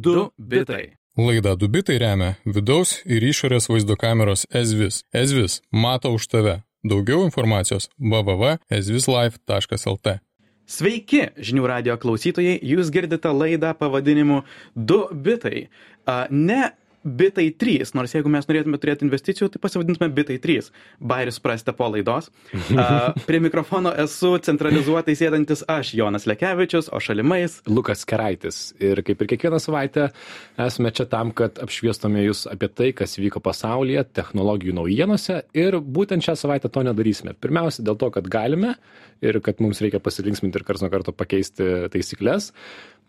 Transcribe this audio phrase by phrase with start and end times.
[0.00, 0.96] 2 bitai.
[1.18, 5.04] Laida Dubitai remia vidaus ir išorės vaizdo kameros Ezvis.
[5.12, 6.62] Ezvis mato už tave.
[6.80, 10.08] Daugiau informacijos www.ezvislife.lt.
[10.70, 14.44] Sveiki, žinių radio klausytojai, jūs girdite laidą pavadinimu
[14.78, 15.66] 2 bitai.
[16.30, 16.70] Ne
[17.04, 20.70] bitai 3, nors jeigu mes norėtume turėti investicijų, tai pasivadintume bitai 3.
[21.00, 22.28] Bairis prasite po laidos.
[22.76, 22.86] A,
[23.28, 27.60] prie mikrofono esu centralizuotai sėdantis aš, Jonas Lekevičius, o šalimais.
[27.70, 28.60] Lukas Keraitis.
[28.82, 30.10] Ir kaip ir kiekvieną savaitę
[30.60, 35.42] esame čia tam, kad apšviestume jūs apie tai, kas vyko pasaulyje, technologijų naujienose.
[35.56, 37.36] Ir būtent šią savaitę to nedarysime.
[37.40, 38.76] Pirmiausia, dėl to, kad galime
[39.24, 42.50] ir kad mums reikia pasilinksminti ir kars nuo karto pakeisti taisyklės.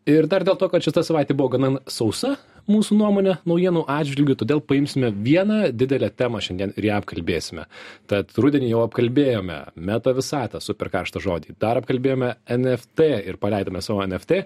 [0.09, 2.31] Ir dar dėl to, kad šita savaitė buvo gana sausa,
[2.71, 7.67] mūsų nuomonė, naujienų atžvilgių, todėl paimsime vieną didelę temą šiandien ir ją apkalbėsime.
[8.09, 14.01] Tad rudenį jau apkalbėjome meta visatą, super karštą žodį, dar apkalbėjome NFT ir paleidome savo
[14.07, 14.41] NFT.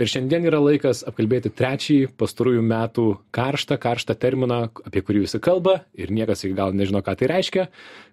[0.00, 5.80] Ir šiandien yra laikas apkalbėti trečiąjį pastarųjų metų karštą, karštą terminą, apie kurį visi kalba
[5.98, 7.66] ir niekas iki gal nežino, ką tai reiškia.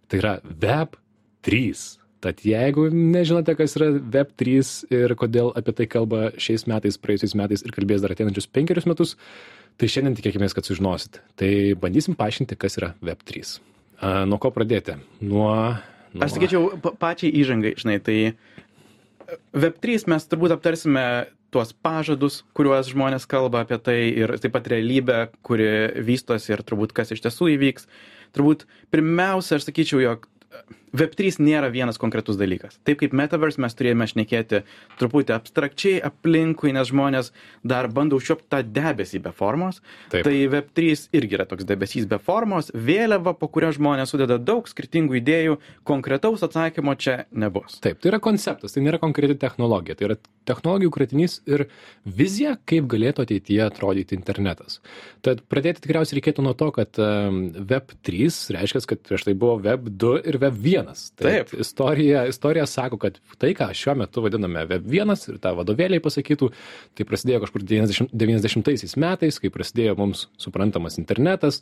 [0.09, 0.97] Tai yra Web
[1.45, 1.96] 3.
[2.23, 4.61] Tad jeigu nežinote, kas yra Web3
[4.95, 9.13] ir kodėl apie tai kalba šiais metais, praėjusiais metais ir kalbės dar ateinančius penkerius metus,
[9.77, 11.21] tai šiandien tikėkime, kad sužinosit.
[11.37, 11.51] Tai
[11.81, 13.59] bandysim paaiškinti, kas yra Web3.
[14.01, 14.97] A, nuo ko pradėti?
[15.21, 15.51] Nuo...
[16.13, 16.25] nuo...
[16.25, 18.17] Aš sakyčiau, pa- pačiai įžangai, žinai, tai
[19.53, 21.03] Web3 mes turbūt aptarsime
[21.53, 25.69] tuos pažadus, kuriuos žmonės kalba apie tai ir taip pat realybę, kuri
[26.07, 27.87] vystosi ir turbūt kas iš tiesų įvyks.
[28.35, 30.27] Turbūt pirmiausia, aš sakyčiau, jog
[30.97, 32.79] Web3 nėra vienas konkretus dalykas.
[32.87, 34.63] Taip kaip Metaverse mes turėjome šnekėti
[34.99, 37.31] truputį abstrakčiai aplinkui, nes žmonės
[37.67, 39.81] dar bando užčiopti tą debesį be formos.
[40.13, 40.25] Taip.
[40.27, 45.19] Tai Web3 irgi yra toks debesys be formos, vėliava, po kurio žmonės sudeda daug skirtingų
[45.21, 47.79] idėjų, konkretaus atsakymo čia nebus.
[47.83, 51.67] Taip, tai yra konceptas, tai nėra konkreti technologija, tai yra technologijų kratinys ir
[52.07, 54.79] vizija, kaip galėtų ateityje atrodyti internetas.
[55.25, 60.21] Tad pradėti tikriausiai reikėtų nuo to, kad um, Web3 reiškia, kad prieš tai buvo Web2
[60.29, 60.86] ir Web1.
[60.87, 61.53] Tai Taip.
[61.59, 66.49] Istorija, istorija sako, kad tai, ką šiuo metu vadiname Web1 ir tą vadovėliai pasakytų,
[66.97, 71.61] tai prasidėjo kažkur 90, 90 metais, kai prasidėjo mums suprantamas internetas.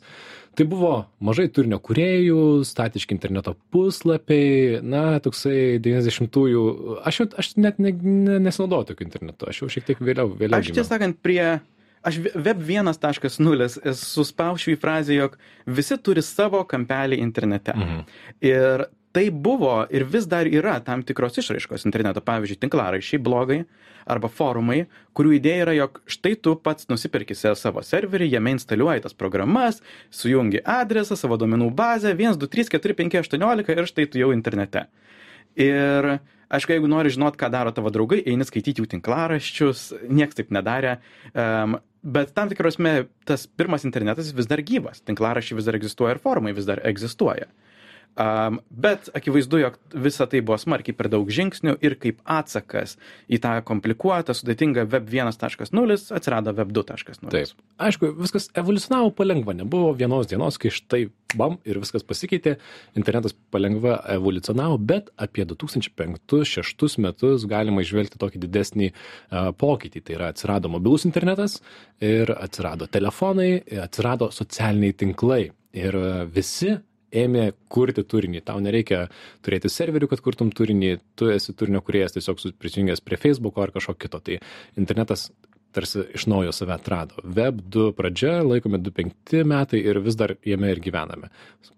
[0.56, 6.66] Tai buvo mažai turinio kuriejų, statiški interneto puslapiai, na, toksai 90-ųjų,
[7.06, 10.30] aš, aš net ne, ne, nesinaudoju tokiu internetu, aš jau šiek tiek vėliau.
[10.32, 11.58] vėliau Aš tiesą sakant, prie...
[12.06, 13.66] Aš web 1.0
[13.98, 15.32] suspausčiau į frazę, jog
[15.66, 17.74] visi turi savo kampelį internete.
[17.74, 18.04] Mhm.
[18.46, 18.84] Ir
[19.16, 23.62] tai buvo ir vis dar yra tam tikros išraiškos interneto, pavyzdžiui, tinklaraščiai, blogai
[24.06, 24.82] arba forumai,
[25.16, 29.80] kurių idėja yra, jog štai tu pats nusipirki se- savo serverį, jame instaliuoji tas programas,
[30.12, 34.30] sujungi adresą, savo duomenų bazę, 1, 2, 3, 4, 5, 18 ir štai tu jau
[34.36, 34.84] internete.
[35.56, 36.18] Ir
[36.52, 40.98] aišku, jeigu nori žinot, ką daro tavo draugai, eini skaityti jų tinklaraščius, nieks taip nedarė.
[41.32, 46.22] Um, bet tam tikrosme tas pirmas internetas vis dar gyvas, tinklaraščiai vis dar egzistuoja ir
[46.22, 47.48] forumai vis dar egzistuoja.
[48.16, 52.94] Um, bet akivaizdu, jog visa tai buvo smarkiai per daug žingsnių ir kaip atsakas
[53.28, 57.28] į tą komplikuotą, sudėtingą Web 1.0 atsirado Web 2.0.
[57.34, 57.52] Taip.
[57.76, 61.02] Aišku, viskas evoliucionavo palengva, nebuvo vienos dienos, kai štai
[61.36, 62.56] bam ir viskas pasikeitė,
[62.96, 70.06] internetas palengva evoliucionavo, bet apie 2005-2006 metus galima išvelgti tokį didesnį uh, pokytį.
[70.06, 71.60] Tai yra atsirado mobilus internetas
[72.00, 75.42] ir atsirado telefonai, ir atsirado socialiniai tinklai.
[75.76, 75.92] Ir
[76.32, 76.78] visi
[77.12, 78.42] ėmė kurti turinį.
[78.46, 79.06] Tau nereikia
[79.46, 83.96] turėti serverių, kad kurtum turinį, tu esi turinio kuriejas tiesiog prisijungęs prie Facebook'o ar kažko
[84.00, 84.22] kito.
[84.24, 84.40] Tai
[84.76, 85.30] internetas
[85.76, 87.20] tarsi iš naujo save atrado.
[87.24, 91.28] Web 2 pradžia, laikome 2.5 metai ir vis dar jame ir gyvename.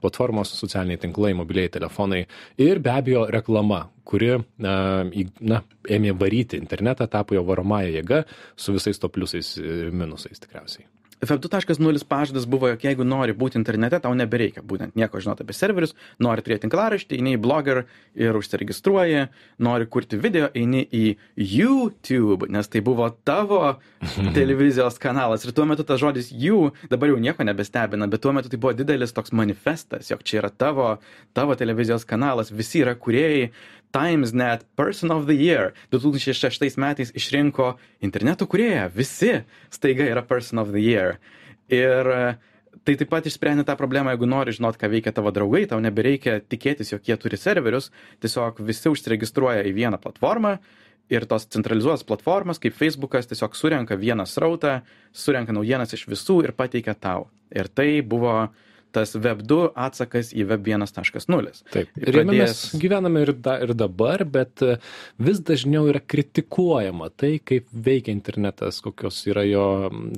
[0.02, 2.20] Platformos, socialiniai tinklai, mobiliai telefonai
[2.62, 5.62] ir be abejo reklama, kuri na,
[5.98, 8.22] ėmė varyti internetą, tapo jo varomąją jėgą
[8.56, 10.86] su visais to pliusais ir minusais tikriausiai.
[11.20, 15.56] Web 2.0 pažadas buvo, jog jeigu nori būti internete, tau nebereikia būtent nieko žinoti apie
[15.56, 17.80] serverius, nori turėti tinklaraštį, eini į blogger
[18.14, 19.24] ir užsiregistruoji,
[19.66, 23.62] nori kurti video, eini į YouTube, nes tai buvo tavo
[24.38, 25.42] televizijos kanalas.
[25.42, 28.76] Ir tuo metu tas žodis you dabar jau nieko nebestebina, bet tuo metu tai buvo
[28.78, 30.92] didelis toks manifestas, jog čia yra tavo,
[31.34, 33.50] tavo televizijos kanalas, visi yra kuriejai.
[33.94, 38.88] Times Net Person of the Year 2006 metais išrinko interneto kurėją.
[38.94, 39.32] Visi
[39.72, 41.18] staiga yra Person of the Year.
[41.72, 42.20] Ir e,
[42.84, 46.38] tai taip pat išsprendė tą problemą, jeigu nori žinot, ką veikia tavo draugai, tau nebereikia
[46.44, 47.90] tikėtis, jog jie turi serverius,
[48.24, 50.58] tiesiog visi užsiregistruoja į vieną platformą
[51.08, 54.80] ir tos centralizuotos platformos, kaip Facebookas, tiesiog surenka vieną srautą,
[55.12, 57.28] surenka naujienas iš visų ir pateikia tau.
[57.48, 58.50] Ir tai buvo
[58.94, 61.52] tas Web2 atsakas į Web 1.0.
[61.74, 64.78] Taip, ir jame mes gyvename ir, da, ir dabar, bet e,
[65.22, 69.66] vis dažniau yra kritikuojama tai, kaip veikia internetas, kokios yra jo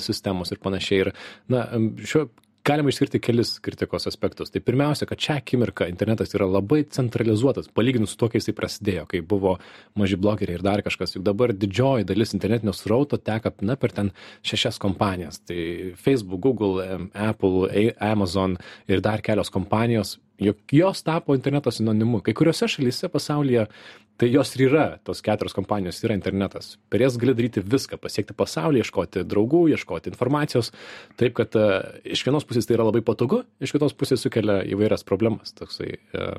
[0.02, 1.06] sistemos ir panašiai.
[1.06, 1.12] Ir,
[1.52, 1.66] na,
[2.04, 2.28] šiuo
[2.64, 4.50] galima išskirti kelis kritikos aspektus.
[4.50, 9.06] Tai pirmiausia kad šią akimirką internetas yra labai centralizuotas palyginus su tuo kai jisai prasidėjo
[9.10, 9.56] kai buvo
[9.98, 11.16] maži blogeriai ir dar kažkas.
[11.16, 14.12] Juk dabar didžioji dalis internetinio srauto teka na per ten
[14.42, 15.40] šešias kompanijas.
[15.48, 15.60] Tai
[15.96, 18.58] facebook google apple amazon
[18.88, 20.18] ir dar kelios kompanijos.
[20.40, 22.22] Juk jos tapo interneto sinonimu.
[22.24, 23.66] Kai kuriose šalyse pasaulyje
[24.20, 28.36] tai jos ir yra tos keturios kompanijos yra internetas per jas gali daryti viską pasiekti
[28.36, 30.72] pasaulį ieškoti draugų ieškoti informacijos
[31.20, 31.66] taip kad e,
[32.16, 36.30] iš vienos pusės tai yra labai patogu iš kitos pusės sukelia įvairias problemas toksai e,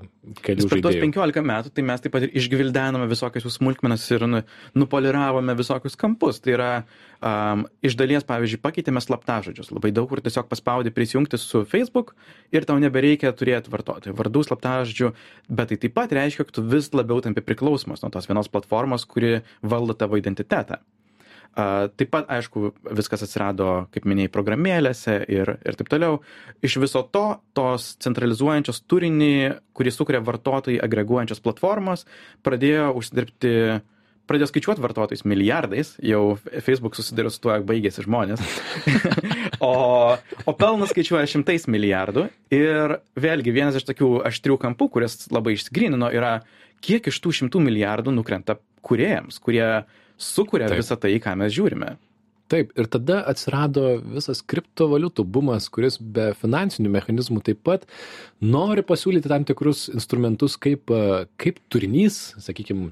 [0.45, 4.25] kelių Per tuos žaidėjų 15 metų tai mes taip pat ir išgvildenome visokius smulkmenas ir
[4.29, 4.41] nu,
[4.77, 6.39] nupoliravome visokius kampus.
[6.43, 6.69] Tai yra
[7.21, 9.71] um, iš dalies, pavyzdžiui, pakeitėme slaptažodžius.
[9.73, 12.13] Labai daug kur tiesiog paspaudi prisijungti su Facebook
[12.53, 15.11] ir tau nebereikia turėti vartotojų vardų slaptažodžių,
[15.49, 17.70] bet tai taip pat reiškia, kad tu vis labiau tampi priklausomas
[18.03, 20.81] nuo tos vienos platformos, kuri valdo tavo identitetą.
[21.51, 26.21] Taip pat, aišku, viskas atsirado, kaip minėjai, programėlėse ir, ir taip toliau.
[26.63, 27.25] Iš viso to,
[27.57, 29.33] tos centralizuojančios turinį,
[29.75, 32.05] kurį sukuria vartotojai agreguojančios platformos,
[32.47, 33.51] pradėjo užsidirbti,
[34.31, 38.47] pradėjo skaičiuoti vartotojus milijardais, jau Facebook susidarė su tuo, jog baigėsi žmonės.
[39.67, 39.73] o,
[40.47, 42.29] o pelnas skaičiuoja šimtais milijardų.
[42.55, 46.37] Ir vėlgi vienas iš tokių aštrių kampų, kuris labai išsigrynino, yra,
[46.83, 49.65] kiek iš tų šimtų milijardų nukrenta kuriejams, kurie
[50.21, 50.81] sukuria Taip.
[50.81, 51.95] visą tai, ką mes žiūrime.
[52.51, 57.85] Taip, ir tada atsirado visas kriptovaliutų bumas, kuris be finansinių mechanizmų taip pat
[58.43, 60.91] nori pasiūlyti tam tikrus instrumentus, kaip,
[61.39, 62.89] kaip turinys, sakykime,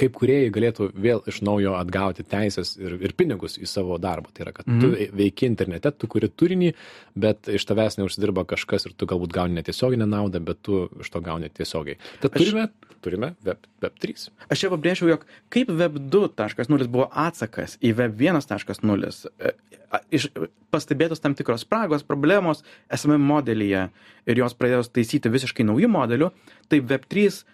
[0.00, 4.30] kaip kuriejai galėtų vėl iš naujo atgauti teisės ir, ir pinigus į savo darbą.
[4.36, 6.72] Tai yra, kad tu veiki internete, tu kuri turinį,
[7.16, 11.20] bet iš tavęs neužsidirba kažkas ir tu galbūt gauni netiesioginę naudą, bet tu iš to
[11.24, 11.96] gauni tiesiogiai.
[12.20, 12.66] Tad Aš- turime,
[13.04, 14.28] turime Web, Web 3.
[14.50, 19.52] Aš čia pabrėžiau, jog kaip Web 2.0 buvo atsakas į Web 1.0, e,
[19.92, 20.30] a- iš-
[20.74, 22.62] pastebėtos tam tikros spragos, problemos
[22.92, 23.88] esame modelyje
[24.26, 26.32] ir jos pradėjo taisyti visiškai naujų modelių,
[26.68, 27.44] tai Web 3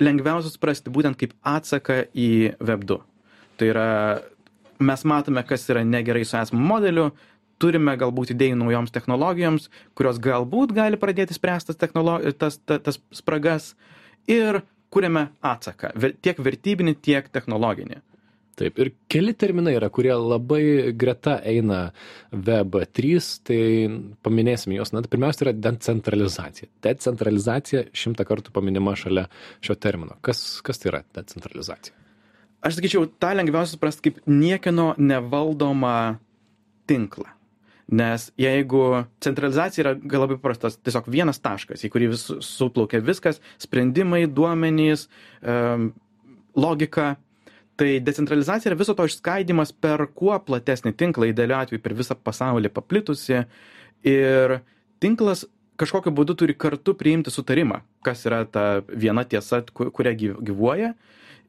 [0.00, 2.30] lengviausia suprasti būtent kaip atsaką į
[2.62, 3.00] Web 2.
[3.60, 3.88] Tai yra,
[4.82, 7.10] mes matome, kas yra negerai su esamu modeliu,
[7.62, 9.68] turime galbūt idėjų naujoms technologijoms,
[9.98, 11.92] kurios galbūt gali pradėti spręsti tas,
[12.38, 13.72] tas, tas, spragas
[14.30, 14.62] ir
[14.92, 18.02] kuriame atsaką, tiek vertybinį, tiek technologinį.
[18.58, 21.86] Taip, ir keli terminai yra, kurie labai greta eina
[22.32, 23.60] Web 3, tai
[24.24, 24.92] paminėsime juos.
[24.92, 26.68] Na, tai pirmiausia yra decentralizacija.
[26.84, 29.24] Decentralizacija šimtą kartų paminima šalia
[29.64, 30.18] šio termino.
[30.20, 31.96] Kas, kas tai yra decentralizacija?
[32.62, 36.20] Aš sakyčiau, tą lengviausia suprasti kaip niekieno nevaldomą
[36.86, 37.32] tinklą.
[37.92, 38.84] Nes jeigu
[39.24, 45.08] centralizacija yra labai paprastas, tiesiog vienas taškas, į kurį vis suplaukia viskas, sprendimai, duomenys,
[45.42, 45.90] em,
[46.56, 47.16] logika,
[47.82, 52.70] tai decentralizacija yra viso to išskaidimas per kuo platesnį tinklą, idealiu atveju per visą pasaulį
[52.70, 53.40] paplitusi.
[54.06, 54.60] Ir
[55.02, 55.42] tinklas
[55.82, 60.92] kažkokiu būdu turi kartu priimti sutarimą, kas yra ta viena tiesa, ku- kuria gyv- gyvuoja.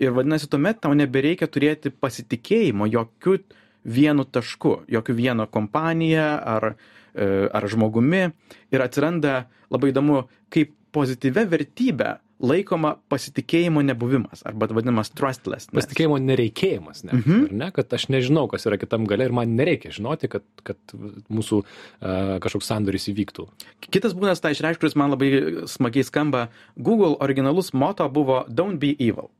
[0.02, 3.38] Ir vadinasi, tuomet tau nebereikia turėti pasitikėjimo jokių
[3.86, 6.76] vienu tašku, jokių vieno kompanija ar,
[7.14, 8.32] e, ar žmogumi.
[8.74, 15.70] Ir atsiranda labai įdomu, kaip pozityvia vertybė laikoma pasitikėjimo nebuvimas arba vadinamas trustless.
[15.72, 17.16] Pasitikėjimo nereikėjimas, ne?
[17.20, 17.46] Mhm.
[17.48, 17.70] Ar ne?
[17.76, 20.96] Kad aš nežinau, kas yra kitam gale ir man nereikia žinoti, kad, kad
[21.32, 23.48] mūsų uh, kažkoks sandoris įvyktų.
[23.88, 25.32] Kitas būdas tą išreikšti, kuris man labai
[25.72, 29.32] smagiai skamba, Google originalus moto buvo Don't be evil.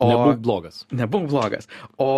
[0.00, 0.08] O...
[0.10, 0.84] Nebūk blogas.
[0.96, 1.70] Nebūk blogas.
[2.00, 2.10] O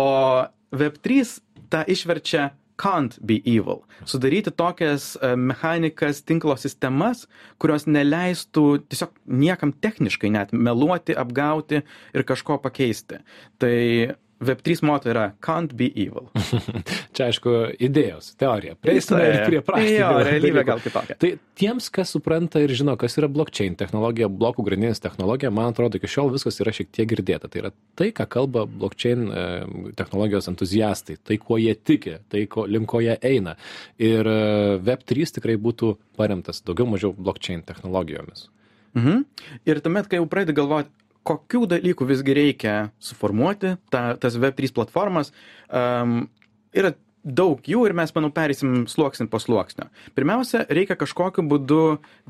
[0.73, 1.25] Web3
[1.69, 3.83] tą išverčia can't be evil.
[4.05, 7.27] Sudaryti tokias e, mechanikas, tinklo sistemas,
[7.61, 13.21] kurios neleistų tiesiog niekam techniškai net meluoti, apgauti ir kažko pakeisti.
[13.61, 13.75] Tai
[14.47, 16.29] Web3 moto yra can't be evil.
[17.15, 18.75] Čia aišku, idėjos, teorija.
[18.81, 19.97] Prieisime ir prie praktikos.
[19.97, 21.17] Jo, realybė gal kitokia.
[21.21, 25.99] Tai tiems, kas supranta ir žino, kas yra blockchain technologija, blokų grandinės technologija, man atrodo,
[25.99, 27.51] iki šiol viskas yra šiek tiek girdėta.
[27.51, 29.45] Tai yra tai, ką kalba blockchain e,
[29.99, 33.57] technologijos entuziastai, tai kuo jie tiki, tai ko, link ko jie eina.
[34.01, 34.41] Ir e,
[34.83, 38.49] Web3 tikrai būtų paremtas daugiau mažiau blockchain technologijomis.
[38.93, 39.23] Mhm.
[39.65, 40.91] Ir tuomet, kai jau pradedi galvoti,
[41.27, 45.31] kokių dalykų visgi reikia suformuoti, ta, tas Web3 platformas,
[45.69, 46.23] um,
[46.75, 49.87] yra daug jų ir mes, manau, perėsim sluoksnį po sluoksnio.
[50.15, 51.79] Pirmiausia, reikia kažkokiu būdu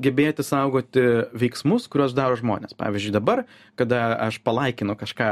[0.02, 1.02] gebėti saugoti
[1.34, 2.76] veiksmus, kuriuos daro žmonės.
[2.78, 3.44] Pavyzdžiui, dabar,
[3.78, 5.28] kada aš palaikinu kažką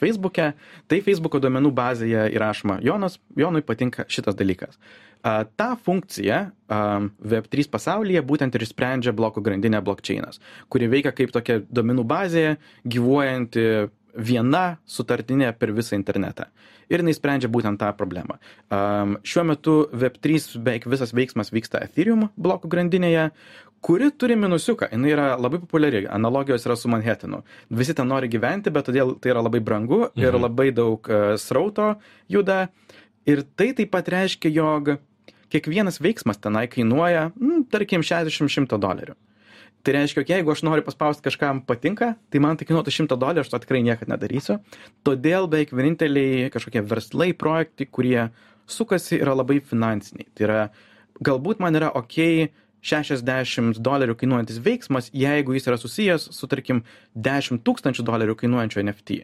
[0.00, 0.52] Facebook'e,
[0.90, 4.80] tai Facebook'o duomenų bazėje įrašoma Jonas, Jonui patinka šitas dalykas.
[5.24, 6.38] A, tą funkciją
[6.68, 6.78] a,
[7.24, 10.36] Web3 pasaulyje būtent ir sprendžia blokų grandinė blockchainas,
[10.68, 12.48] kuri veikia kaip tokia duomenų bazė,
[12.84, 13.64] gyvuojanti
[14.14, 16.46] viena sutartinė per visą internetą.
[16.92, 18.36] Ir jinai sprendžia būtent tą problemą.
[18.68, 23.30] Um, šiuo metu Web3 beveik visas veiksmas vyksta Ethereum blokų grandinėje,
[23.84, 24.90] kuri turi minusiuką.
[24.92, 26.04] Jis yra labai populiari.
[26.04, 27.42] Analogijos yra su Manhattanu.
[27.72, 30.44] Visi ten nori gyventi, bet todėl tai yra labai brangu ir mhm.
[30.44, 31.94] labai daug uh, srauto
[32.28, 32.66] juda.
[33.24, 34.96] Ir tai taip pat reiškia, jog
[35.54, 39.16] kiekvienas veiksmas tenai kainuoja, mm, tarkim, 60-100 dolerių.
[39.84, 43.52] Tai reiškia, jeigu aš noriu paspausti kažkam patinka, tai man tai kainuotų 100 dolerių, aš
[43.52, 44.58] to tikrai niekada nedarysiu.
[45.04, 48.30] Todėl beveik vieninteliai kažkokie verslai, projektai, kurie
[48.64, 50.30] sukasi, yra labai finansiniai.
[50.32, 50.60] Tai yra,
[51.20, 52.48] galbūt man yra ok
[52.84, 56.80] 60 dolerių kainuojantis veiksmas, jeigu jis yra susijęs su, tarkim,
[57.16, 59.20] 10 tūkstančių dolerių kainuojančiu NFT.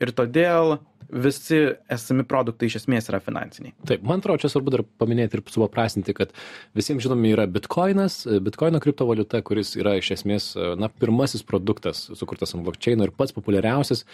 [0.00, 0.78] Ir todėl
[1.10, 1.58] visi
[1.90, 3.74] esami produktai iš esmės yra finansiniai.
[3.88, 6.32] Taip, man atrodo, čia svarbu dar paminėti ir supaprastinti, kad
[6.76, 12.64] visiems žinomi yra bitkoinas, bitkoino kriptovaliuta, kuris yra iš esmės, na, pirmasis produktas sukurtas ant
[12.66, 14.04] blockchain ir pats populiariausias.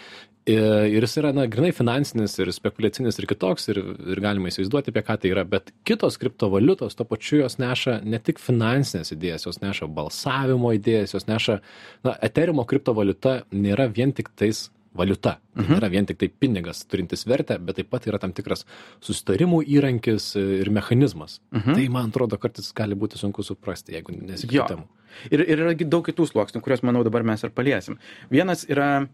[0.49, 3.81] Ir jis yra, na, grinai finansinis ir spekuliacinis ir kitoks ir,
[4.15, 5.43] ir galima įsivaizduoti, apie ką tai yra.
[5.47, 11.17] Bet kitos kriptovaliutos, to pačiu jos neša ne tik finansinės idėjas, jos neša balsavimo idėjas,
[11.17, 11.59] jos neša,
[12.07, 15.37] na, Ethereum kriptovaliuta nėra vien tik tais valiuta.
[15.55, 15.77] Tai mhm.
[15.77, 18.65] nėra vien tik tai pinigas turintis vertę, bet taip pat yra tam tikras
[19.05, 21.39] susitarimų įrankis ir mechanizmas.
[21.55, 21.79] Mhm.
[21.79, 24.85] Tai man atrodo, kartais gali būti sunku suprasti, jeigu nesikeitam.
[25.31, 27.97] Ir, ir yra daug kitų sluoksnių, kuriuos, manau, dabar mes ir paliesim.
[28.33, 29.07] Vienas yra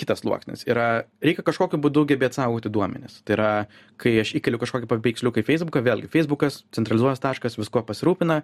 [0.00, 3.50] kitas sluoksnis yra reikia kažkokiu būdu gebėt saugoti duomenis tai yra
[4.00, 8.40] kai aš įkeliu kažkokį paveiksliuką į feisbuką vėlgi feisbukas centralizuotas taškas viskuo pasirūpina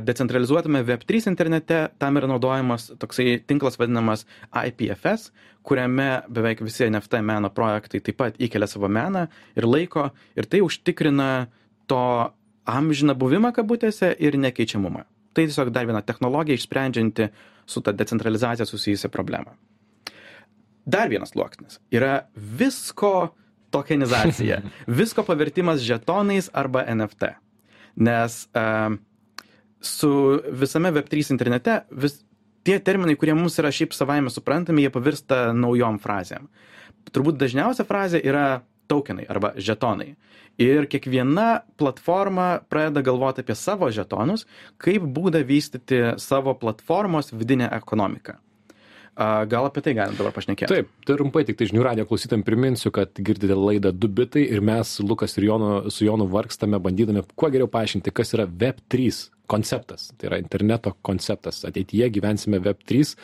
[0.00, 5.30] decentralizuotame web3 internete tam yra naudojamas toksai tinklas vadinamas IPFS,
[5.62, 10.62] kuriame beveik visi NFT meno projektai taip pat įkelia savo meną ir laiko ir tai
[10.64, 11.48] užtikrina
[11.86, 12.32] to
[12.64, 15.04] amžiną buvimą kabutėse ir nekeičiamumą.
[15.36, 17.28] Tai tiesiog dar viena technologija išsprendžianti
[17.68, 19.52] su ta decentralizacija susijusią problemą.
[20.88, 23.34] Dar vienas sluoksnis yra visko
[23.74, 24.62] tokenizacija,
[25.00, 27.34] visko pavertimas žetonais arba NFT.
[28.00, 28.94] Nes uh,
[29.80, 32.22] su visame Web3 internete vis
[32.64, 36.48] tie terminai, kurie mums yra šiaip savaime suprantami, jie pavirsta naujom frazėm.
[37.12, 40.14] Turbūt dažniausia frazė yra tokenai arba žetonai.
[40.58, 44.46] Ir kiekviena platforma pradeda galvoti apie savo žetonus,
[44.80, 48.38] kaip būdą vystyti savo platformos vidinę ekonomiką.
[49.18, 50.70] Gal apie tai galim dabar pašnekėti?
[50.70, 54.62] Taip, tai trumpai tik tai žinių radio klausytam priminsiu, kad girdite laidą du bitai ir
[54.62, 59.10] mes Lukas ir Jonu, su Jonu vargstame, bandydami kuo geriau paaiškinti, kas yra Web3
[59.48, 61.64] konceptas, tai yra interneto konceptas.
[61.66, 63.14] Ateityje gyvensime Web3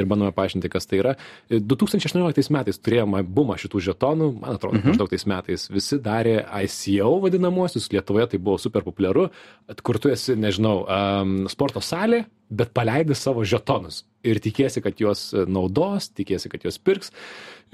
[0.00, 1.14] ir bandome paaiškinti, kas tai yra.
[1.52, 4.90] 2018 metais turėjome bumą šitų žetonų, man atrodo, mhm.
[4.90, 9.28] maždaug tais metais visi darė ICO vadinamuosius, Lietuvoje tai buvo super populiaru,
[9.86, 15.28] kur tu esi, nežinau, um, sporto salė, bet paleidi savo žetonus ir tikiesi, kad juos
[15.48, 17.12] naudos, tikiesi, kad juos pirks.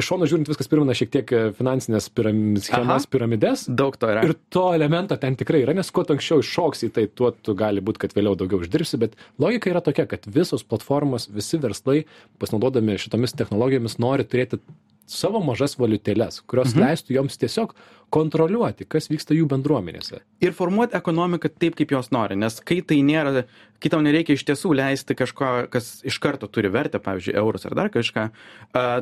[0.00, 3.67] Iš šono žiūrint viskas primena šiek tiek finansinės piram, schemas, piramides.
[3.69, 4.25] Daug to yra.
[4.27, 7.85] Ir to elemento ten tikrai yra, nes kuo anksčiau iššoks į tai, tuo tu gali
[7.85, 12.05] būti, kad vėliau daugiau uždirbsi, bet logika yra tokia, kad visos platformos, visi verslai,
[12.43, 14.62] pasinaudodami šitomis technologijomis, nori turėti
[15.11, 16.85] savo mažas valiutėles, kurios mhm.
[16.85, 17.75] leistų joms tiesiog
[18.11, 20.19] kontroliuoti, kas vyksta jų bendruomenėse.
[20.43, 23.45] Ir formuoti ekonomiką taip, kaip jos nori, nes kai tai nėra,
[23.83, 27.76] kai tau nereikia iš tiesų leisti kažko, kas iš karto turi vertę, pavyzdžiui, eurus ar
[27.79, 28.26] dar kažką,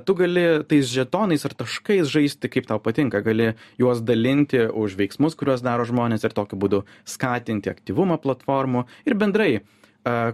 [0.05, 5.39] tu gali tais žetonais ar taškais žaisti, kaip tau patinka, gali juos dalinti už veiksmus,
[5.41, 9.51] kuriuos daro žmonės ir tokiu būdu skatinti aktyvumą platformų ir bendrai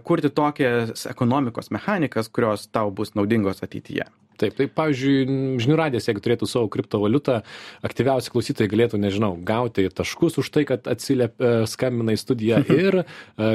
[0.02, 4.10] kurti tokias ekonomikos mechanikas, kurios tau bus naudingos ateityje.
[4.40, 7.40] Taip, tai pavyzdžiui, žinių radijas, jeigu turėtų savo kriptovaliutą,
[7.86, 13.00] aktyviausi klausytojai galėtų, nežinau, gauti taškus už tai, kad atsiliepia, e, skambina į studiją ir
[13.02, 13.04] e,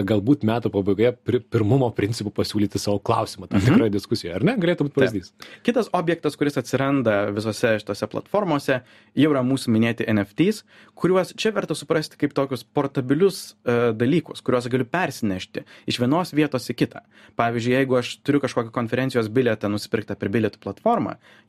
[0.07, 1.13] galbūt metų pabaigoje
[1.51, 3.67] pirmumo principų pasiūlyti savo klausimą tam mhm.
[3.67, 4.55] tikroje diskusijoje, ar ne?
[4.61, 5.33] Galėtų būti pavyzdys.
[5.67, 8.81] Kitas objektas, kuris atsiranda visose šitose platformose,
[9.17, 10.63] jau yra mūsų minėti NFTs,
[10.99, 16.69] kuriuos čia verta suprasti kaip tokius portabilius uh, dalykus, kuriuos galiu persinešti iš vienos vietos
[16.71, 17.03] į kitą.
[17.39, 20.68] Pavyzdžiui, jeigu aš turiu kažkokią konferencijos bilietą nusipirktą per bilietų platformą,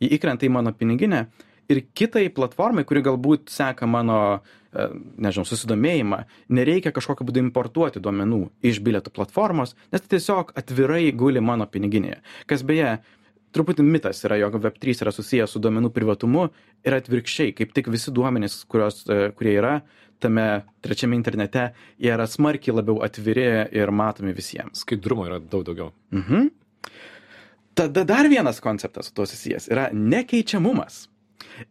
[0.00, 1.26] ji įkrenta į mano piniginę
[1.70, 4.40] ir kitai platformai, kuri galbūt seka mano,
[4.72, 4.88] e,
[5.22, 6.24] nežinau, susidomėjimą,
[6.56, 12.20] nereikia kažkokiu būdu importuoti duomenų iš bilietų platformos, nes tai tiesiog atvirai guli mano piniginėje.
[12.50, 12.98] Kas beje,
[13.54, 16.48] truputį mitas yra, jog Web3 yra susijęs su duomenų privatumu
[16.86, 19.80] ir atvirkščiai, kaip tik visi duomenys, kurios, e, kurie yra,
[20.20, 20.46] tame
[20.84, 24.82] trečiame internete, jie yra smarkiai labiau atviri ir matomi visiems.
[24.84, 25.94] Skaidrumo yra daug daugiau.
[26.12, 26.50] Mhm.
[27.74, 31.06] Tada dar vienas konceptas su tuo susijęs yra nekeičiamumas.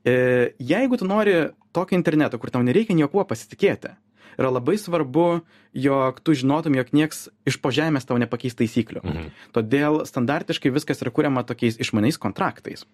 [0.06, 3.92] E, jeigu tu nori tokio interneto, kur tau nereikia niekuo pasitikėti,
[4.40, 5.28] yra labai svarbu,
[5.76, 9.04] jog tu žinotum, jog nieks iš po žemės tau nepakeis taisyklių.
[9.04, 9.32] Mhm.
[9.56, 12.86] Todėl standartiškai viskas yra kuriama tokiais išmaniais kontraktais.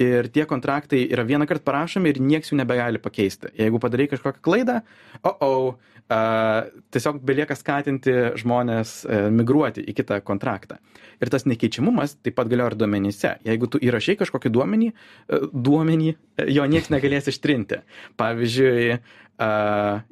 [0.00, 3.50] Ir tie kontraktai yra vieną kartą parašomi ir nieks jų nebegali pakeisti.
[3.58, 4.78] Jeigu padarai kažkokią klaidą,
[5.20, 6.20] o, oh, oh, a,
[6.94, 10.78] tiesiog belieka skatinti žmonės a, e, migruoti į kitą kontraktą.
[11.22, 13.34] Ir tas nekeičiamumas taip pat galioja ir duomenyse.
[13.46, 17.82] Jeigu tu įrašai kažkokį duomenį, a, e, duomenį, e, jo niekas negalės ištrinti.
[18.20, 18.98] Pavyzdžiui,
[19.40, 19.50] a,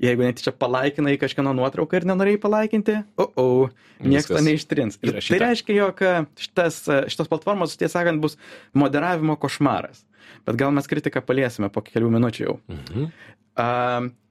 [0.00, 5.00] jeigu netyčia palaikinai kažkieno nuotrauką ir nenorėjai palaikinti, o, o, oh, niekas to neištrins.
[5.04, 6.04] Ir tai reiškia, jog
[6.40, 8.38] šitas, šitos platformos, tiesą sakant, bus
[8.76, 10.06] moderavimo košmaras.
[10.46, 12.56] Bet gal mes kritiką paliesime po kelių minučių jau.
[12.70, 13.12] Mhm.
[13.60, 13.68] A,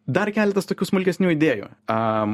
[0.10, 1.67] Dar keletas tokių smulkesnių idėjų.
[1.91, 2.31] Um,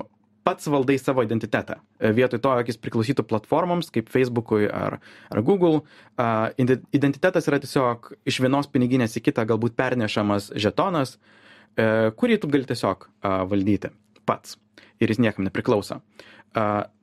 [0.48, 1.80] pats valdai savo identitetą.
[2.00, 5.00] E, vietoj to, jog jis priklausytų platformoms kaip Facebook'ui ar,
[5.34, 6.48] ar Google, uh,
[6.96, 11.45] identitetas yra tiesiog iš vienos piniginės į kitą galbūt pernešamas žetonas, uh,
[11.76, 13.10] kurį tu gali tiesiog
[13.52, 13.92] valdyti
[14.26, 14.56] pats
[15.02, 16.00] ir jis niekam nepriklauso.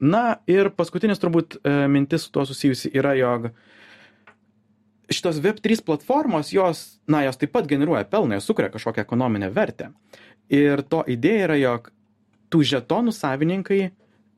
[0.01, 1.59] Na ir paskutinis turbūt
[1.93, 3.51] mintis su tuo susijusi yra, jog
[5.13, 9.91] šitos Web3 platformos, jos, na, jos taip pat generuoja pelną, jos sukuria kažkokią ekonominę vertę.
[10.53, 11.91] Ir to idėja yra, jog
[12.53, 13.83] tų žetonų savininkai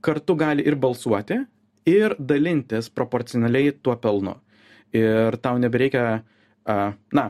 [0.04, 1.44] kartu gali ir balsuoti,
[1.86, 4.34] ir dalintis proporcionaliai tuo pelnu.
[4.94, 6.22] Ir tau nebereikia,
[6.66, 7.24] na,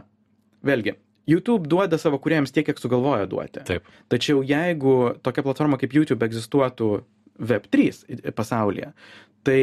[0.65, 0.97] vėlgi,
[1.31, 3.63] YouTube duoda savo kuriejams tiek, kiek sugalvoja duoti.
[3.69, 3.87] Taip.
[4.13, 6.91] Tačiau jeigu tokia platforma kaip YouTube egzistuotų
[7.41, 8.93] Web3 pasaulyje,
[9.47, 9.63] tai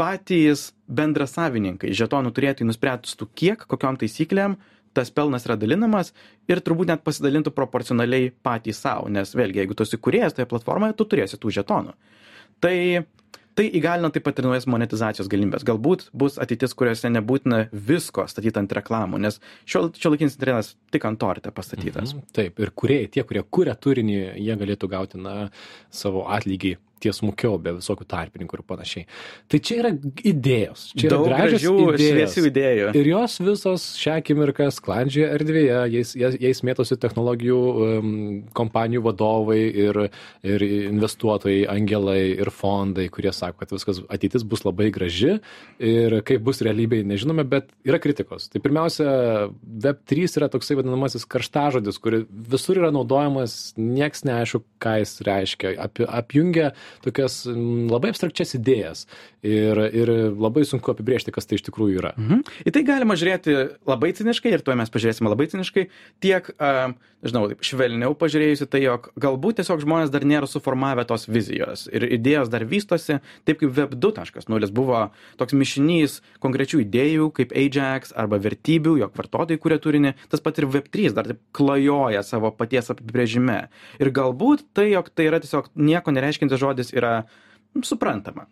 [0.00, 4.58] patys bendrasavininkai žetonų turėtų nuspręstų kiek, kokiom taisyklėm
[4.96, 6.10] tas pelnas yra dalinamas
[6.50, 10.96] ir turbūt net pasidalintų proporcionaliai patys savo, nes vėlgi, jeigu tu esi kuriejas toje platformoje,
[10.98, 11.94] tu turėsi tų žetonų.
[12.60, 12.76] Tai
[13.58, 15.64] tai įgalina taip pat ir naujas monetizacijos galimybės.
[15.68, 21.06] Galbūt bus ateitis, kuriuose nebūtina visko statyti ant reklamų, nes šio, šio laikinis internetas tik
[21.08, 22.14] ant torte pastatytas.
[22.14, 25.36] Mhm, taip, ir kuriejai, tie, kurie kuria turinį, jie galėtų gauti na,
[25.94, 29.06] savo atlygį tiesmukiau, be visokių tarpininkų ir panašiai.
[29.50, 29.92] Tai čia yra
[30.30, 30.86] idėjos.
[30.94, 32.90] Čia yra Daug gražių, šviesių idėjų.
[33.00, 38.12] Ir jos visos šią akimirką sklandžioje erdvėje, jais, jais mėtosi technologijų um,
[38.56, 40.00] kompanijų vadovai ir,
[40.46, 45.38] ir investuotojai, angelai ir fondai, kurie sako, kad viskas ateitis bus labai graži
[45.78, 48.48] ir kaip bus realybėje nežinome, bet yra kritikos.
[48.52, 49.08] Tai pirmiausia,
[49.84, 55.74] Web3 yra toksai vadinamasis karštažodis, kuri visur yra naudojamas, nieks neaišku, ką jis reiškia.
[55.80, 56.72] Ap, apjungia
[57.04, 57.42] tokias
[57.90, 59.06] labai abstrakčias idėjas
[59.42, 62.12] ir, ir labai sunku apibriežti, kas tai iš tikrųjų yra.
[62.18, 62.42] Mhm.
[62.68, 63.56] Į tai galima žiūrėti
[63.88, 65.86] labai ciniškai ir tuo mes pažiūrėsime labai ciniškai,
[66.22, 66.92] tiek, uh,
[67.24, 72.06] žinau, taip, švelniau pažiūrėjusi tai, jog galbūt tiesiog žmonės dar nėra suformavę tos vizijos ir
[72.18, 75.02] idėjos dar vystosi, taip kaip Web 2.0 buvo
[75.40, 80.68] toks mišinys konkrečių idėjų, kaip Ajax arba vertybių, jog vartotojai kuria turinį, tas pat ir
[80.70, 83.62] Web 3 dar taip klajoja savo paties apibrėžime.
[84.00, 87.22] Ir galbūt tai, jog tai yra tiesiog nieko nereiškintis žodis, yra
[87.86, 88.48] suprantama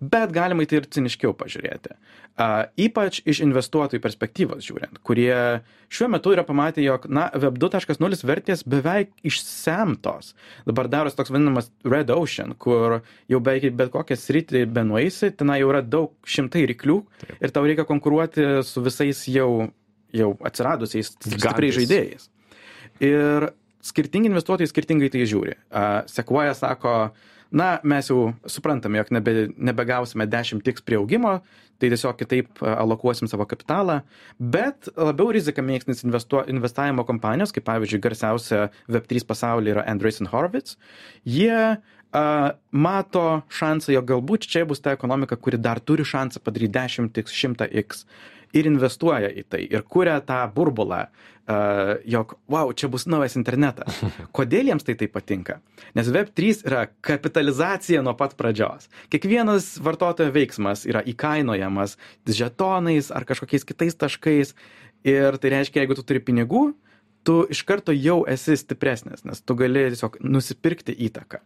[0.00, 1.94] bet galima į tai ir ciniškiau pažiūrėti.
[2.32, 5.60] Uh, ypač iš investuotojų perspektyvos žiūrint, kurie
[5.92, 10.32] šiuo metu yra pamatę, jog, na, Web 2.0 vertės beveik išsemtos.
[10.64, 15.68] Dabar darosi toks vadinamas Red Ocean, kur jau beveik bet kokią sritį benueisi, ten jau
[15.68, 17.34] yra daug šimtai ryklių Taip.
[17.36, 19.68] ir tau reikia konkuruoti su visais jau,
[20.16, 22.30] jau atsiradusiais stipriai žaidėjais.
[23.04, 23.52] Ir
[23.84, 25.58] skirtingi investuotojai skirtingai tai žiūri.
[25.68, 31.38] Uh, Sequoia sako, uh, na mes jau suprantam jog nebe nebegausime dešim tiks prie augimo
[31.78, 34.00] tai tiesiog kitaip alokuosim savo kapitalą
[34.38, 40.30] bet labiau riziką mėgstantys investuo investavimo kompanijos kaip pavyzdžiui garsiausia web trys pasaulyje yra andreessen
[40.32, 40.78] horowitz
[41.26, 42.24] jie a,
[42.70, 43.26] mato
[43.60, 47.68] šansą jog galbūt čia bus ta ekonomika kuri dar turi šansą padaryt dešim tiks šimtą
[47.82, 48.06] iks
[48.56, 51.06] ir investuoja į tai ir kuria tą burbulą,
[52.06, 53.98] jog, wow, čia bus naujas internetas.
[54.36, 55.58] Kodėl jiems tai taip patinka?
[55.98, 58.88] Nes Web3 yra kapitalizacija nuo pat pradžios.
[59.12, 64.54] Kiekvienas vartotojo veiksmas yra įkainojamas žetonais ar kažkokiais kitais taškais.
[65.02, 66.68] Ir tai reiškia, jeigu tu turi pinigų,
[67.26, 71.42] tu iš karto jau esi stipresnis, nes tu gali tiesiog nusipirkti įtaką.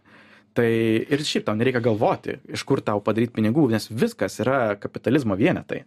[0.56, 5.36] Tai ir šiaip tau nereikia galvoti, iš kur tau padaryti pinigų, nes viskas yra kapitalizmo
[5.40, 5.86] vienetai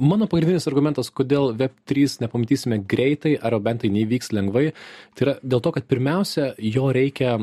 [0.00, 4.70] mano pagrindinis argumentas, kodėl Web3 nepamatysime greitai, ar bent tai nevyks lengvai,
[5.14, 7.38] tai yra dėl to, kad pirmiausia, jo reikia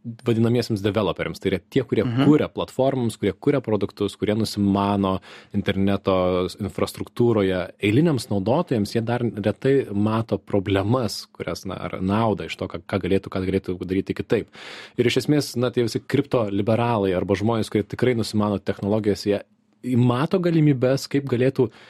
[0.00, 1.40] vadinamiesiems developeriams.
[1.40, 2.24] Tai yra tie, kurie mhm.
[2.24, 5.18] kūrė platformoms, kurie kūrė produktus, kurie nusimano
[5.56, 6.14] interneto
[6.60, 7.60] infrastruktūroje.
[7.84, 13.02] Eiliniams naudotojams jie dar retai mato problemas, kurias, na, ar naudą iš to, ką, ką
[13.04, 14.50] galėtų, ką galėtų daryti kitaip.
[14.96, 19.42] Ir iš esmės, na, tie visi kriptoliberalai arba žmonės, kurie tikrai nusimano technologijas, jie
[19.82, 21.82] mato galimybės, kaip galėtų uh,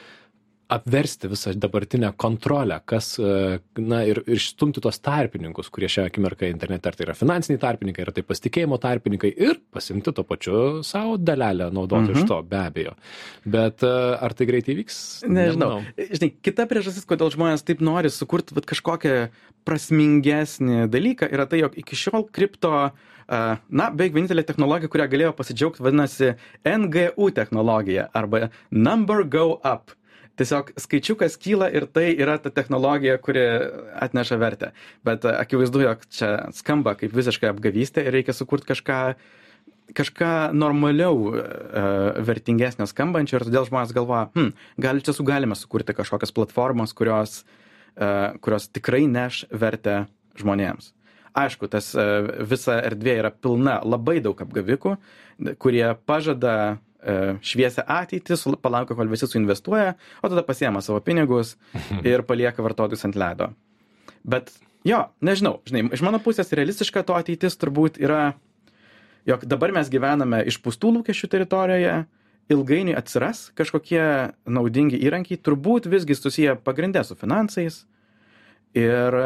[0.71, 6.47] apversti visą dabartinę kontrolę, kas, e, na ir, ir išstumti tuos tarpininkus, kurie šią akimirką
[6.47, 11.17] internete, ar tai yra finansiniai tarpininkai, ar tai pasitikėjimo tarpininkai ir pasimti to pačiu savo
[11.19, 12.21] dalelę naudoti mhm.
[12.21, 12.95] iš to, be abejo.
[13.43, 15.01] Bet e, ar tai greitai vyks?
[15.27, 15.81] Nežinau.
[15.81, 16.09] Nežinau.
[16.15, 19.15] Žinai, kita priežastis, kodėl žmonės taip nori sukurti vat, kažkokią
[19.67, 22.91] prasmingesnį dalyką, yra tai, jog iki šiol kripto
[23.31, 26.33] Na, beveik vienintelė technologija, kurią galėjo pasidžiaugti, vadinasi
[26.67, 29.93] NGU technologija arba Number Go Up
[30.39, 33.43] tiesiog skaičiukas kyla ir tai yra ta technologija, kuri
[34.01, 34.71] atneša vertę.
[35.07, 38.99] Bet e, akivaizdu, jog čia skamba kaip visiškai apgavystė ir reikia sukurti kažką,
[39.97, 41.39] kažką normaliau uh,
[42.23, 47.41] vertingesnio skambančio ir todėl žmonės galvoja, hm, gal čia su galime sukurti kažkokias platformas, kurios,
[47.99, 50.05] uh, kurios tikrai neš vertę
[50.39, 50.93] žmonėms.
[51.35, 54.95] Aišku, tas uh, visa erdvė yra pilna labai daug apgavikų,
[55.59, 61.55] kurie pažada E, šviesią ateitį, palaukia, kol visi suinvestuoja, o tada pasiema savo pinigus
[62.07, 63.51] ir palieka vartotojus ant ledo.
[64.23, 64.53] Bet
[64.87, 68.33] jo, nežinau, žinai, iš mano pusės realistiška to ateitis turbūt yra,
[69.29, 71.95] jog dabar mes gyvename išpūstų lūkesčių teritorijoje,
[72.51, 74.03] ilgainiui atsiras kažkokie
[74.49, 77.83] naudingi įrankiai, turbūt visgi susiję pagrindę su finansais
[78.77, 79.17] ir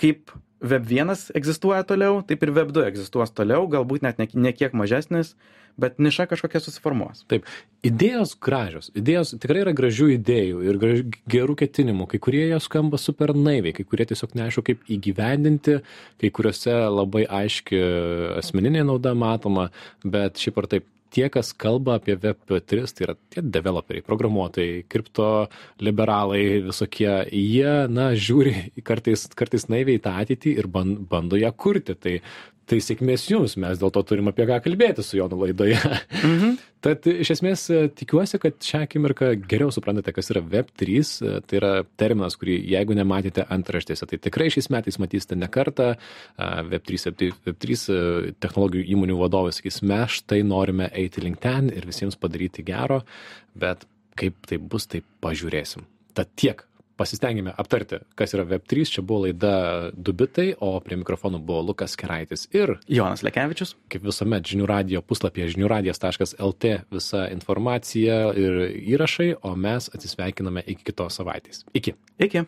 [0.00, 5.34] kaip Web1 egzistuoja toliau, taip ir Web2 egzistuos toliau, galbūt net ne, ne kiek mažesnis,
[5.80, 7.24] bet niša kažkokia susiformuos.
[7.30, 7.48] Taip,
[7.86, 13.00] idėjos gražios, idėjos tikrai yra gražių idėjų ir graž, gerų ketinimų, kai kurie jos skamba
[13.00, 15.80] super naiviai, kai kurie tiesiog neaišku kaip įgyvendinti,
[16.22, 17.82] kai kuriuose labai aiški
[18.42, 19.70] asmeninė nauda matoma,
[20.04, 25.28] bet šiaip ar taip tie, kas kalba apie Web3, tai yra tie developeriai, programuotojai, kripto
[25.82, 31.98] liberalai visokie, jie, na, žiūri kartais, kartais naiviai tą ateitį ir bando ją kurti.
[32.02, 32.16] Tai
[32.72, 35.80] tai sėkmės jums, mes dėl to turim apie ką kalbėti su Jonu laidoje.
[36.22, 36.60] Mhm.
[36.82, 37.64] Tad iš esmės
[37.98, 41.04] tikiuosi, kad šią akimirką geriau suprantate, kas yra Web3,
[41.46, 45.92] tai yra terminas, kurį jeigu nematėte antraštėse, tai tikrai šiais metais matysite ne kartą,
[46.72, 47.14] Web3,
[47.46, 47.78] Web3
[48.42, 53.04] technologijų įmonių vadovai sakys, mes štai norime eiti link ten ir visiems padaryti gero,
[53.54, 53.86] bet
[54.18, 55.86] kaip tai bus, tai pažiūrėsim.
[56.18, 56.66] Tad tiek
[57.02, 58.86] pasistengėme aptarti, kas yra Web3.
[58.94, 59.54] Čia buvo laida
[59.92, 63.74] Dubitai, o prie mikrofonų buvo Lukas Keraitis ir Jonas Lekevičius.
[63.92, 68.62] Kaip visuomet, žinių radio puslapyje žiniųradijas.lt visa informacija ir
[68.94, 71.66] įrašai, o mes atsisveikiname iki kitos savaitės.
[71.74, 71.96] Iki.
[72.22, 72.46] Iki.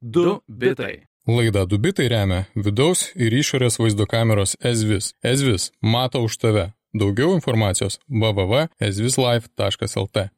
[0.00, 1.04] Du bitai.
[1.26, 5.10] Laida Dubitai remia vidaus ir išorės vaizdo kameros Ezvis.
[5.26, 6.70] Ezvis mato už tave.
[6.94, 10.30] Daugiau informacijos www.ezvislife.lt.